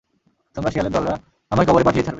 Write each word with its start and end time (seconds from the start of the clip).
তোমরা 0.55 0.69
শেয়ালের 0.71 0.93
দলরা, 0.95 1.15
আমায় 1.51 1.67
কবরে 1.67 1.83
পাঠিয়েই 1.83 2.05
ছাড়বে। 2.05 2.09